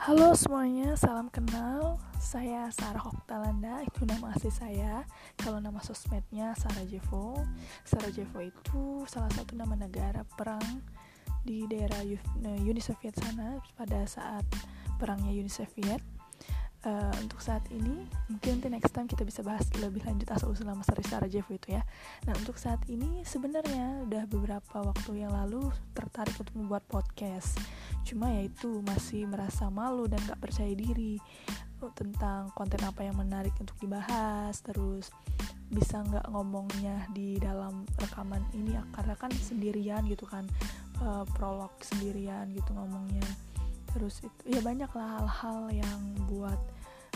[0.00, 2.00] Halo semuanya, salam kenal.
[2.16, 5.04] Saya Sarah Oktalanda, itu nama asli saya.
[5.36, 7.36] Kalau nama sosmednya Sarajevo.
[7.84, 10.80] Sarajevo itu salah satu nama negara perang
[11.44, 12.00] di daerah
[12.64, 14.48] Uni Soviet sana pada saat
[14.96, 16.00] perangnya Uni Soviet
[16.84, 20.68] uh, untuk saat ini mungkin nanti next time kita bisa bahas lebih lanjut asal usul
[20.68, 21.82] nama Sarajevo itu ya.
[22.24, 27.58] Nah untuk saat ini sebenarnya udah beberapa waktu yang lalu tertarik untuk membuat podcast.
[28.06, 31.20] Cuma ya itu masih merasa malu dan gak percaya diri
[31.84, 34.56] oh, tentang konten apa yang menarik untuk dibahas.
[34.64, 35.12] Terus
[35.70, 40.42] bisa nggak ngomongnya di dalam rekaman ini karena kan sendirian gitu kan
[40.98, 43.22] uh, prolog sendirian gitu ngomongnya.
[43.90, 46.58] Terus itu ya banyak lah hal-hal yang buat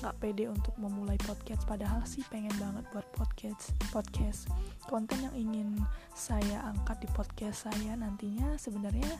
[0.00, 4.50] nggak pede untuk memulai podcast padahal sih pengen banget buat podcast podcast.
[4.86, 5.68] Konten yang ingin
[6.12, 9.12] saya angkat di podcast saya nantinya sebenarnya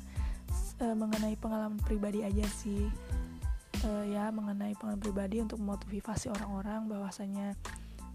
[0.80, 2.88] e, mengenai pengalaman pribadi aja sih.
[3.80, 7.57] E, ya mengenai pengalaman pribadi untuk memotivasi orang-orang bahwasanya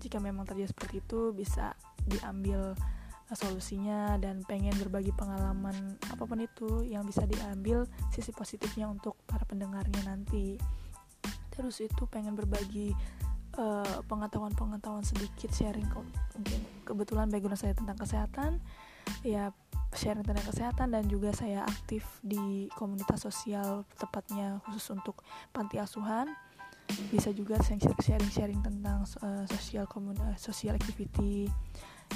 [0.01, 2.73] jika memang terjadi seperti itu bisa diambil
[3.31, 9.47] solusinya dan pengen berbagi pengalaman apa pun itu yang bisa diambil sisi positifnya untuk para
[9.47, 10.59] pendengarnya nanti
[11.51, 12.95] terus itu pengen berbagi
[13.59, 15.99] eh, pengetahuan-pengetahuan sedikit sharing ke,
[16.39, 18.63] mungkin kebetulan background saya tentang kesehatan
[19.21, 19.51] ya
[19.91, 25.19] sharing tentang kesehatan dan juga saya aktif di komunitas sosial tepatnya khusus untuk
[25.51, 26.31] panti asuhan.
[27.07, 31.47] Bisa juga sharing-sharing tentang uh, sosial komun uh, sosial activity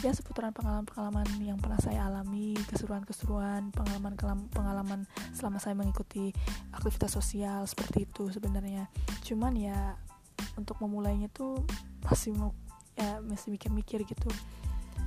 [0.03, 6.35] ya seputaran pengalaman-pengalaman yang pernah saya alami keseruan-keseruan pengalaman-pengalaman selama saya mengikuti
[6.75, 8.91] aktivitas sosial seperti itu sebenarnya.
[9.23, 9.95] Cuman ya
[10.59, 11.63] untuk memulainya tuh
[12.03, 12.51] masih mau
[12.95, 14.31] ya masih mikir-mikir gitu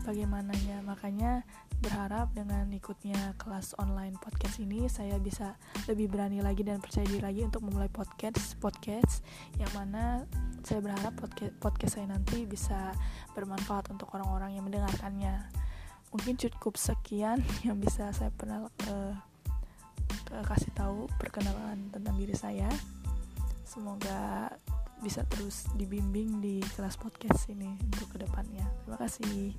[0.05, 1.45] bagaimananya makanya
[1.85, 5.57] berharap dengan ikutnya kelas online podcast ini saya bisa
[5.89, 9.25] lebih berani lagi dan percaya diri lagi untuk memulai podcast podcast
[9.61, 10.25] yang mana
[10.65, 12.95] saya berharap podcast, podcast saya nanti bisa
[13.35, 15.47] bermanfaat untuk orang-orang yang mendengarkannya.
[16.15, 19.15] Mungkin cukup sekian yang bisa saya pernah uh,
[20.29, 22.69] kasih tahu perkenalan tentang diri saya.
[23.65, 24.53] Semoga
[24.99, 28.67] bisa terus dibimbing di kelas podcast ini untuk ke depannya.
[28.83, 29.55] Terima kasih